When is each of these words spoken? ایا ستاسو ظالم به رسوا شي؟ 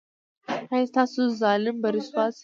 ایا 0.73 0.87
ستاسو 0.91 1.21
ظالم 1.41 1.75
به 1.81 1.89
رسوا 1.95 2.25
شي؟ 2.35 2.39